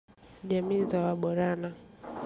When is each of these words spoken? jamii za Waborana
jamii 0.43 0.85
za 0.85 0.99
Waborana 1.01 1.73